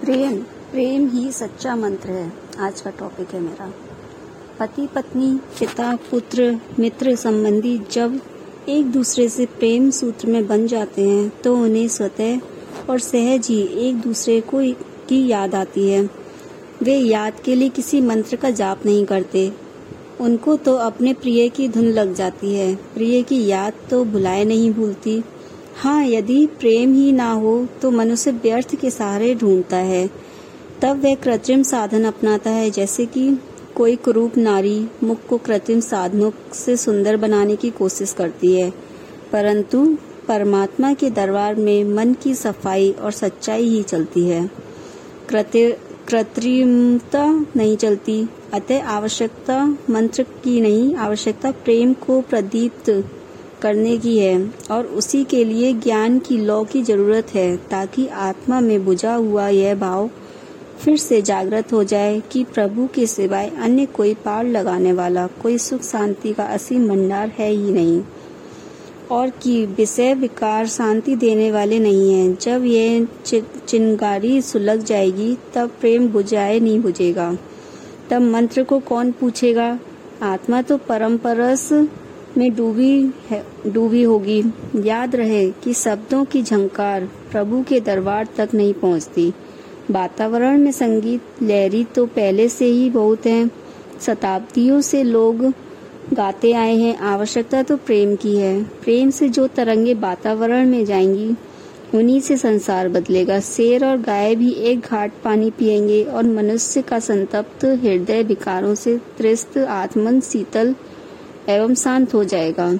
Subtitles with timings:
[0.00, 0.36] प्रेम
[0.72, 3.72] प्रेम ही सच्चा मंत्र है। आज का टॉपिक है मेरा।
[4.60, 8.20] पति, पत्नी, पिता, पुत्र, मित्र संबंधी जब
[8.68, 12.40] एक दूसरे से प्रेम सूत्र में बन जाते हैं तो उन्हें स्वतः
[12.90, 14.60] और सहज ही एक दूसरे को
[15.08, 16.10] की याद आती है।
[16.82, 19.52] वे याद के लिए किसी मंत्र का जाप नहीं करते।
[20.20, 24.72] उनको तो अपने प्रिय की धुन लग जाती है। प्रिय की याद तो भुलाए नहीं
[24.72, 25.22] भूलती।
[25.78, 30.06] हाँ यदि प्रेम ही ना हो तो मनुष्य व्यर्थ के सहारे ढूंढता है।
[30.82, 33.38] तब वह कृत्रिम साधन अपनाता है, जैसे कि
[33.76, 38.70] कोई कुरूप नारी मुख को कृत्रिम साधनों से सुंदर बनाने की कोशिश करती है।
[39.32, 39.84] परंतु
[40.28, 44.50] परमात्मा के दरबार में मन की सफ़ाई और सच्चाई ही चलती है।
[45.30, 47.24] कृत्रिमता
[47.56, 52.90] नहीं चलती, अतः आवश्यकता मंत्र की नहीं, आवश्यकता प्रेम को प्रदीप्त
[53.62, 58.60] करने की है, और उसी के लिए ज्ञान की लौ की ज़रूरत है, ताकि आत्मा
[58.60, 60.10] में बुझा हुआ यह भाव
[60.80, 65.58] फिर से जागृत हो जाए कि प्रभु के सिवाय अन्य कोई पार लगाने वाला, कोई
[65.58, 68.00] सुख शांति का असीम भंडार है ही नहीं,
[69.10, 73.06] और कि विषय विकार शांति देने वाले नहीं हैं। जब यह
[73.68, 77.32] चिंगारी सुलग जाएगी, तब प्रेम बुझाए नहीं बुझेगा।
[78.10, 79.78] तब मंत्र को कौन पूछेगा?
[80.22, 81.68] आत्मा तो परम परस
[82.36, 84.44] में डूबी है, डूबी होगी।
[84.76, 89.32] याद रहे कि शब्दों की झंकार प्रभु के दरबार तक नहीं पहुँचती।
[89.90, 93.50] वातावरण में संगीत लहरी तो पहले से ही बहुत है।
[94.06, 95.52] शताब्दियों से लोग
[96.12, 101.36] गाते आए हैं। आवश्यकता तो प्रेम की है। प्रेम से जो तरंगे वातावरण में जाएँगी,
[101.94, 106.98] उन्हीं से संसार बदलेगा। शेर और गाय भी एक घाट पानी पिएँगे और मनुष्य का
[106.98, 110.74] संतप्त हृदय विकारों से त्रस्त, आत्मन, शीतल
[111.48, 112.70] एवं शांत हो जाएगा।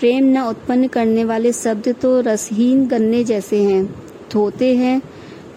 [0.00, 3.84] प्रेम न उत्पन्न करने वाले शब्द तो रसहीन गन्ने जैसे हैं,
[4.32, 5.00] धोते हैं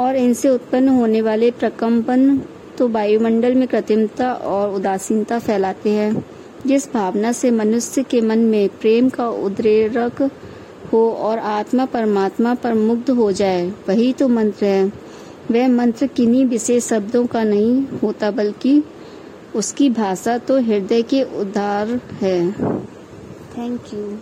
[0.00, 2.40] और इनसे उत्पन्न होने वाले प्रकम्पन
[2.78, 6.24] तो वायुमंडल में कृत्रिमता और उदासीनता फैलाते हैं।
[6.66, 10.22] जिस भावना से मनुष्य के मन में प्रेम का उद्रेरक
[10.92, 14.84] हो और आत्मा परमात्मा पर मुग्ध हो जाए, वही तो मंत्र है।
[15.50, 18.82] वह मंत्र किन्हीं विशेष शब्दों का नहीं होता, बल्कि
[19.54, 21.88] उसकी भाषा तो हृदय के उदार
[22.20, 22.50] है।
[23.56, 24.18] Thank you